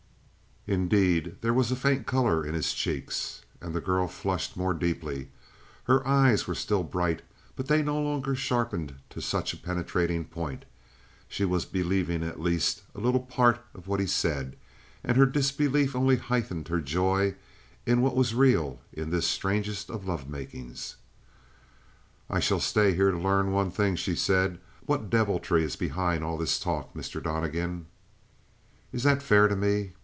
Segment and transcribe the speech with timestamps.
[0.67, 3.41] Indeed, there was a faint color in his cheeks.
[3.61, 5.29] And the girl flushed more deeply;
[5.85, 7.23] her eyes were still bright,
[7.55, 10.65] but they no longer sharpened to such a penetrating point.
[11.27, 14.55] She was believing at least a little part of what he said,
[15.03, 17.33] and her disbelief only heightened her joy
[17.87, 20.93] in what was real in this strangest of lovemakings.
[22.29, 24.59] "I shall stay here to learn one thing," she said.
[24.85, 27.19] "What deviltry is behind all this talk, Mr.
[27.21, 27.87] Donnegan?"
[28.93, 29.93] "Is that fair to me?